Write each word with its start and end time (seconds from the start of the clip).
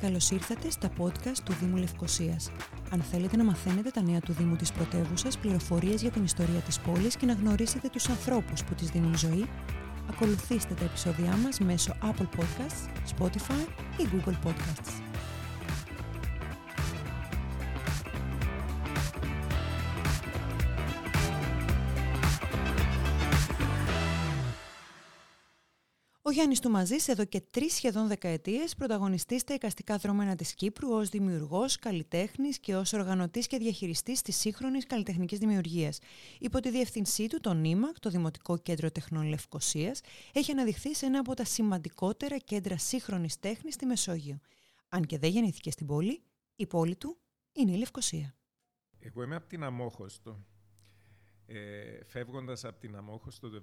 Καλώς 0.00 0.30
ήρθατε 0.30 0.70
στα 0.70 0.90
podcast 0.98 1.38
του 1.44 1.52
Δήμου 1.60 1.76
Λευκοσίας. 1.76 2.50
Αν 2.90 3.00
θέλετε 3.00 3.36
να 3.36 3.44
μαθαίνετε 3.44 3.90
τα 3.90 4.02
νέα 4.02 4.20
του 4.20 4.32
Δήμου 4.32 4.56
της 4.56 4.72
πρωτεύουσας, 4.72 5.38
πληροφορίες 5.38 6.02
για 6.02 6.10
την 6.10 6.24
ιστορία 6.24 6.60
της 6.60 6.80
πόλης 6.80 7.16
και 7.16 7.26
να 7.26 7.32
γνωρίσετε 7.32 7.88
τους 7.88 8.08
ανθρώπους 8.08 8.64
που 8.64 8.74
της 8.74 8.90
δίνουν 8.90 9.16
ζωή, 9.16 9.48
ακολουθήστε 10.10 10.74
τα 10.74 10.84
επεισόδια 10.84 11.36
μας 11.36 11.58
μέσω 11.58 11.96
Apple 12.02 12.38
Podcasts, 12.38 12.88
Spotify 13.16 13.66
ή 13.96 14.08
Google 14.12 14.48
Podcasts. 14.48 15.07
Ο 26.28 26.30
Γιάννης 26.30 26.60
του 26.60 26.70
Μαζί, 26.70 26.96
εδώ 27.06 27.24
και 27.24 27.40
τρεις 27.40 27.74
σχεδόν 27.74 28.06
δεκαετίες, 28.08 28.74
πρωταγωνιστεί 28.74 29.38
στα 29.38 29.54
εικαστικά 29.54 29.96
δρόμενα 29.96 30.34
της 30.36 30.54
Κύπρου 30.54 30.90
ως 30.90 31.08
δημιουργός, 31.08 31.76
καλλιτέχνης 31.76 32.58
και 32.58 32.76
ως 32.76 32.92
οργανωτής 32.92 33.46
και 33.46 33.58
διαχειριστής 33.58 34.22
της 34.22 34.36
σύγχρονης 34.36 34.86
καλλιτεχνικής 34.86 35.38
δημιουργίας. 35.38 35.98
Υπό 36.38 36.60
τη 36.60 36.70
διευθυνσή 36.70 37.26
του, 37.26 37.40
το 37.40 37.54
ΝΙΜΑΚ, 37.54 37.98
το 37.98 38.10
Δημοτικό 38.10 38.58
Κέντρο 38.58 38.90
Τεχνών 38.90 39.26
Λευκοσίας, 39.26 40.00
έχει 40.32 40.52
αναδειχθεί 40.52 40.94
σε 40.94 41.06
ένα 41.06 41.18
από 41.18 41.34
τα 41.34 41.44
σημαντικότερα 41.44 42.38
κέντρα 42.38 42.78
σύγχρονης 42.78 43.38
τέχνης 43.38 43.74
στη 43.74 43.86
Μεσόγειο. 43.86 44.38
Αν 44.88 45.04
και 45.04 45.18
δεν 45.18 45.30
γεννήθηκε 45.30 45.70
στην 45.70 45.86
πόλη, 45.86 46.22
η 46.56 46.66
πόλη 46.66 46.96
του 46.96 47.18
είναι 47.52 47.72
η 47.72 47.76
Λευκοσία. 47.76 48.34
Εγώ 48.98 49.22
είμαι 49.22 49.36
από 49.36 49.48
την 49.48 49.62
Αμόχωστο 49.62 50.44
ε, 51.50 52.04
φεύγοντας 52.04 52.64
από 52.64 52.80
την 52.80 52.96
Αμόχωστο 52.96 53.48
το 53.50 53.62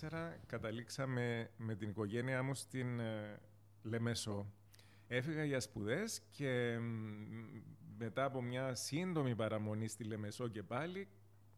1974, 0.00 0.08
καταλήξαμε 0.46 1.50
με 1.56 1.74
την 1.74 1.88
οικογένειά 1.88 2.42
μου 2.42 2.54
στην 2.54 3.00
ε, 3.00 3.40
Λεμεσό. 3.82 4.52
Έφυγα 5.06 5.44
για 5.44 5.60
σπουδές 5.60 6.20
και 6.30 6.78
μετά 7.98 8.24
από 8.24 8.42
μια 8.42 8.74
σύντομη 8.74 9.34
παραμονή 9.34 9.88
στη 9.88 10.04
Λεμεσό 10.04 10.48
και 10.48 10.62
πάλι, 10.62 11.08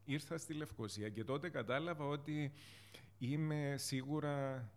ήρθα 0.05 0.39
στη 0.39 0.55
Λευκοσία 0.55 1.09
και 1.09 1.25
τότε 1.25 1.49
κατάλαβα 1.49 2.05
ότι 2.07 2.53
είμαι 3.19 3.75
σίγουρα 3.79 4.69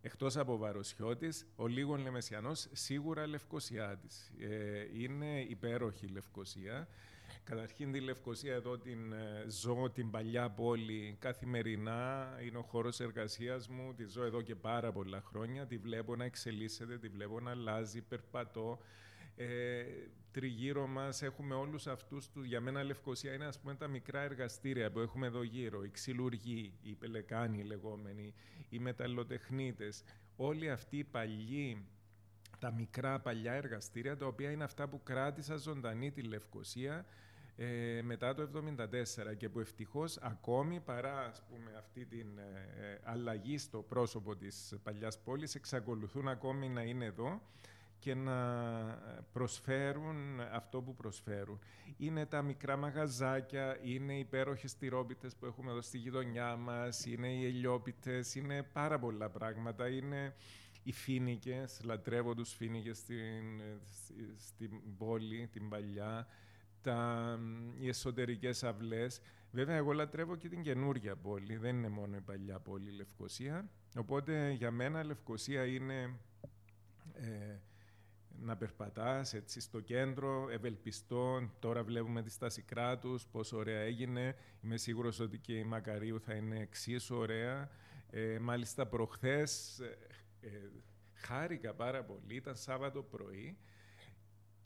εκτός 0.00 0.36
από 0.36 0.56
Βαροσιώτης, 0.56 1.46
ο 1.56 1.66
λίγων 1.66 2.00
Λεμεσιανός, 2.00 2.68
σίγουρα 2.72 3.26
Λευκοσιάτης. 3.26 4.32
Ε, 4.38 4.88
είναι 4.92 5.40
υπέροχη 5.40 6.06
Λευκοσία. 6.06 6.88
Καταρχήν 7.44 7.92
τη 7.92 8.00
Λευκοσία 8.00 8.54
εδώ 8.54 8.78
την 8.78 9.12
ε, 9.12 9.44
ζω 9.48 9.90
την 9.90 10.10
παλιά 10.10 10.50
πόλη 10.50 11.16
καθημερινά, 11.18 12.32
είναι 12.46 12.58
ο 12.58 12.62
χώρος 12.62 13.00
εργασίας 13.00 13.68
μου, 13.68 13.94
τη 13.94 14.04
ζω 14.04 14.24
εδώ 14.24 14.42
και 14.42 14.54
πάρα 14.54 14.92
πολλά 14.92 15.20
χρόνια, 15.20 15.66
τη 15.66 15.76
βλέπω 15.76 16.16
να 16.16 16.24
εξελίσσεται, 16.24 16.98
τη 16.98 17.08
βλέπω 17.08 17.40
να 17.40 17.50
αλλάζει, 17.50 18.02
περπατώ. 18.02 18.78
Ε, 19.36 19.84
τριγύρω 20.30 20.86
μας 20.86 21.22
έχουμε 21.22 21.54
όλους 21.54 21.86
αυτούς 21.86 22.30
τους. 22.30 22.46
Για 22.46 22.60
μένα 22.60 22.82
Λευκοσία 22.82 23.32
είναι 23.32 23.44
ας 23.44 23.60
πούμε 23.60 23.74
τα 23.74 23.88
μικρά 23.88 24.20
εργαστήρια 24.20 24.90
που 24.90 25.00
έχουμε 25.00 25.26
εδώ 25.26 25.42
γύρω, 25.42 25.84
οι 25.84 25.90
ξυλουργοί, 25.90 26.72
οι 26.82 26.94
πελεκάνοι 26.94 27.62
λεγόμενοι, 27.62 28.34
οι 28.68 28.78
μεταλλοτεχνίτες. 28.78 30.02
Όλοι 30.36 30.70
αυτοί 30.70 30.96
οι 30.96 31.04
παλιοί 31.04 31.86
τα 32.58 32.72
μικρά 32.72 33.20
παλιά 33.20 33.52
εργαστήρια, 33.52 34.16
τα 34.16 34.26
οποία 34.26 34.50
είναι 34.50 34.64
αυτά 34.64 34.88
που 34.88 35.02
κράτησαν 35.02 35.58
ζωντανή 35.58 36.10
τη 36.10 36.22
Λευκοσία 36.22 37.06
ε, 37.56 38.00
μετά 38.02 38.34
το 38.34 38.48
1974 38.52 39.36
και 39.36 39.48
που 39.48 39.60
ευτυχώς 39.60 40.16
ακόμη 40.16 40.80
παρά 40.80 41.18
ας 41.18 41.42
πούμε, 41.48 41.70
αυτή 41.78 42.06
την 42.06 42.38
ε, 42.38 42.86
ε, 42.86 43.00
αλλαγή 43.04 43.58
στο 43.58 43.82
πρόσωπο 43.82 44.36
της 44.36 44.74
παλιάς 44.82 45.18
πόλης 45.18 45.54
εξακολουθούν 45.54 46.28
ακόμη 46.28 46.68
να 46.68 46.82
είναι 46.82 47.04
εδώ 47.04 47.40
και 47.98 48.14
να 48.14 48.34
προσφέρουν 49.32 50.40
αυτό 50.40 50.82
που 50.82 50.94
προσφέρουν. 50.94 51.58
Είναι 51.96 52.26
τα 52.26 52.42
μικρά 52.42 52.76
μαγαζάκια, 52.76 53.78
είναι 53.82 54.14
οι 54.14 54.18
υπέροχες 54.18 54.76
τυρόπιτες 54.76 55.36
που 55.36 55.46
έχουμε 55.46 55.70
εδώ 55.70 55.80
στη 55.82 55.98
γειτονιά 55.98 56.56
μας, 56.56 57.06
είναι 57.06 57.28
οι 57.32 57.44
ελιόπιτες, 57.44 58.34
είναι 58.34 58.62
πάρα 58.62 58.98
πολλά 58.98 59.30
πράγματα, 59.30 59.88
είναι 59.88 60.34
οι 60.82 60.92
φίνικες, 60.92 61.80
λατρεύω 61.84 62.34
τους 62.34 62.52
φίνικες 62.52 62.98
στην, 62.98 63.62
στην 64.36 64.96
πόλη, 64.96 65.48
την 65.52 65.68
παλιά, 65.68 66.26
τα, 66.84 67.38
οι 67.78 67.88
εσωτερικές 67.88 68.64
αυλές. 68.64 69.20
Βέβαια, 69.50 69.76
εγώ 69.76 69.92
λατρεύω 69.92 70.36
και 70.36 70.48
την 70.48 70.62
καινούργια 70.62 71.16
πόλη, 71.16 71.56
δεν 71.56 71.76
είναι 71.76 71.88
μόνο 71.88 72.16
η 72.16 72.20
παλιά 72.20 72.58
πόλη 72.58 72.88
η 72.90 72.94
Λευκοσία. 72.94 73.68
Οπότε, 73.96 74.50
για 74.50 74.70
μένα, 74.70 75.04
Λευκοσία 75.04 75.64
είναι 75.66 76.18
ε, 77.12 77.58
να 78.40 78.56
περπατάς 78.56 79.34
έτσι 79.34 79.60
στο 79.60 79.80
κέντρο, 79.80 80.48
ευελπιστώ. 80.50 81.50
Τώρα 81.58 81.82
βλέπουμε 81.82 82.22
τη 82.22 82.30
στάση 82.30 82.62
κράτους, 82.62 83.26
πόσο 83.26 83.56
ωραία 83.56 83.80
έγινε. 83.80 84.36
Είμαι 84.60 84.76
σίγουρος 84.76 85.20
ότι 85.20 85.38
και 85.38 85.58
η 85.58 85.64
Μακαρίου 85.64 86.20
θα 86.20 86.34
είναι 86.34 86.58
εξίσου 86.58 87.16
ωραία. 87.16 87.70
Ε, 88.10 88.38
μάλιστα, 88.38 88.86
προχθές 88.86 89.78
ε, 89.78 89.98
ε, 90.40 90.48
χάρηκα 91.14 91.74
πάρα 91.74 92.04
πολύ, 92.04 92.34
ήταν 92.34 92.56
Σάββατο 92.56 93.02
πρωί 93.02 93.58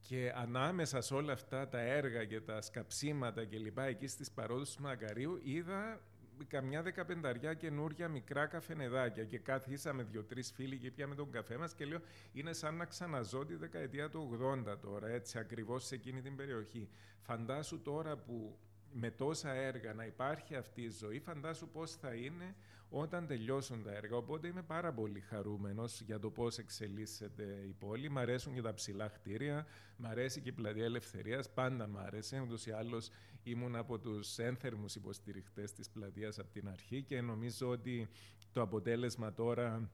και 0.08 0.32
ανάμεσα 0.36 1.00
σε 1.00 1.14
όλα 1.14 1.32
αυτά 1.32 1.68
τα 1.68 1.80
έργα 1.80 2.24
και 2.24 2.40
τα 2.40 2.60
σκαψίματα 2.60 3.44
και 3.44 3.58
λοιπά 3.58 3.84
εκεί 3.84 4.06
στις 4.06 4.30
παρόδους 4.30 4.74
του 4.74 4.82
Μακαρίου 4.82 5.40
είδα 5.42 6.00
καμιά 6.46 6.82
δεκαπενταριά 6.82 7.54
καινούρια 7.54 8.08
μικρά 8.08 8.46
καφενεδάκια 8.46 9.24
και 9.24 9.38
καθίσαμε 9.38 10.02
δύο-τρει 10.02 10.42
φίλοι 10.42 10.78
και 10.78 10.90
πιάμε 10.90 11.14
τον 11.14 11.30
καφέ 11.30 11.56
μας 11.56 11.74
και 11.74 11.84
λέω 11.84 12.00
είναι 12.32 12.52
σαν 12.52 12.74
να 12.74 12.84
ξαναζώ 12.84 13.44
τη 13.44 13.54
δεκαετία 13.54 14.10
του 14.10 14.38
80 14.70 14.78
τώρα, 14.80 15.08
έτσι 15.08 15.38
ακριβώς 15.38 15.84
σε 15.86 15.94
εκείνη 15.94 16.20
την 16.22 16.36
περιοχή. 16.36 16.88
Φαντάσου 17.20 17.82
τώρα 17.82 18.16
που 18.16 18.58
με 18.92 19.10
τόσα 19.10 19.52
έργα 19.52 19.94
να 19.94 20.04
υπάρχει 20.04 20.54
αυτή 20.54 20.82
η 20.82 20.88
ζωή, 20.88 21.18
φαντάσου 21.18 21.68
πώς 21.68 21.92
θα 21.92 22.14
είναι 22.14 22.54
όταν 22.90 23.26
τελειώσουν 23.26 23.82
τα 23.82 23.92
έργα. 23.92 24.16
Οπότε 24.16 24.48
είμαι 24.48 24.62
πάρα 24.62 24.92
πολύ 24.92 25.20
χαρούμενος 25.20 26.00
για 26.00 26.18
το 26.18 26.30
πώς 26.30 26.58
εξελίσσεται 26.58 27.64
η 27.68 27.72
πόλη. 27.78 28.10
Μ' 28.10 28.18
αρέσουν 28.18 28.54
και 28.54 28.62
τα 28.62 28.74
ψηλά 28.74 29.08
κτίρια, 29.08 29.66
μ' 29.96 30.06
αρέσει 30.06 30.40
και 30.40 30.48
η 30.48 30.52
πλατεία 30.52 30.84
Ελευθερίας, 30.84 31.52
πάντα 31.52 31.86
μ' 31.86 31.98
άρεσε. 31.98 32.40
Ούτως 32.40 32.66
ή 32.66 32.70
άλλως 32.70 33.10
ήμουν 33.42 33.76
από 33.76 33.98
τους 33.98 34.38
ένθερμους 34.38 34.94
υποστηριχτές 34.94 35.72
της 35.72 35.90
πλατείας 35.90 36.38
από 36.38 36.52
την 36.52 36.68
αρχή 36.68 37.02
και 37.02 37.20
νομίζω 37.20 37.68
ότι 37.68 38.08
το 38.52 38.62
αποτέλεσμα 38.62 39.32
τώρα 39.32 39.90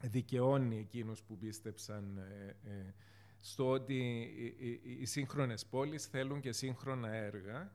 δικαιώνει 0.00 0.78
εκείνους 0.78 1.22
που 1.22 1.38
πίστεψαν 1.38 2.18
ε, 2.18 2.56
ε, 2.70 2.94
στο 3.40 3.70
ότι 3.70 4.28
οι 5.00 5.04
σύγχρονες 5.04 5.66
πόλεις 5.66 6.06
θέλουν 6.06 6.40
και 6.40 6.52
σύγχρονα 6.52 7.12
έργα 7.12 7.72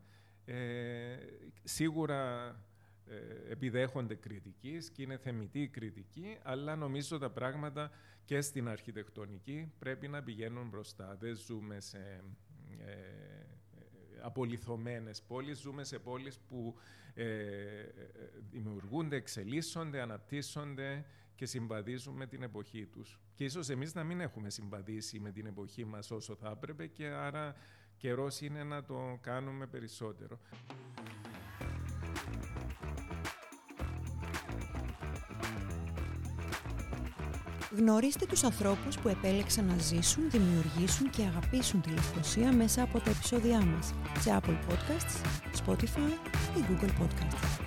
ε, 0.49 1.17
σίγουρα 1.63 2.49
ε, 3.05 3.51
επιδέχονται 3.51 4.15
κριτικής 4.15 4.89
και 4.89 5.01
είναι 5.01 5.17
θεμητή 5.17 5.61
η 5.61 5.67
κριτική, 5.67 6.37
αλλά 6.43 6.75
νομίζω 6.75 7.17
τα 7.17 7.29
πράγματα 7.29 7.91
και 8.25 8.41
στην 8.41 8.67
αρχιτεκτονική 8.67 9.71
πρέπει 9.79 10.07
να 10.07 10.23
πηγαίνουν 10.23 10.67
μπροστά. 10.67 11.17
Δεν 11.19 11.35
ζούμε 11.35 11.79
σε 11.79 12.23
ε, 12.79 12.93
απολυθωμένες 14.21 15.21
πόλεις, 15.21 15.59
ζούμε 15.59 15.83
σε 15.83 15.99
πόλεις 15.99 16.39
που 16.39 16.75
ε, 17.13 17.25
δημιουργούνται, 18.49 19.15
εξελίσσονται, 19.15 20.01
αναπτύσσονται 20.01 21.05
και 21.35 21.45
συμβαδίζουν 21.45 22.15
με 22.15 22.27
την 22.27 22.43
εποχή 22.43 22.85
τους. 22.85 23.19
Και 23.33 23.43
ίσως 23.43 23.69
εμείς 23.69 23.93
να 23.93 24.03
μην 24.03 24.19
έχουμε 24.19 24.49
συμβαδίσει 24.49 25.19
με 25.19 25.31
την 25.31 25.45
εποχή 25.45 25.85
μας 25.85 26.11
όσο 26.11 26.35
θα 26.35 26.49
έπρεπε 26.49 26.87
και 26.87 27.07
άρα 27.07 27.55
καιρός 27.99 28.41
είναι 28.41 28.63
να 28.63 28.83
το 28.83 29.17
κάνουμε 29.21 29.65
περισσότερο. 29.65 30.39
Γνωρίστε 37.77 38.25
τους 38.25 38.43
ανθρώπους 38.43 38.97
που 38.97 39.07
επέλεξαν 39.07 39.65
να 39.65 39.77
ζήσουν, 39.77 40.29
δημιουργήσουν 40.29 41.09
και 41.09 41.21
αγαπήσουν 41.21 41.81
τη 41.81 41.89
Λευκοσία 41.89 42.53
μέσα 42.53 42.83
από 42.83 42.99
τα 42.99 43.09
επεισόδια 43.09 43.61
μας 43.61 43.93
σε 44.19 44.39
Apple 44.41 44.57
Podcasts, 44.69 45.25
Spotify 45.65 46.11
ή 46.57 46.63
Google 46.69 47.03
Podcasts. 47.03 47.58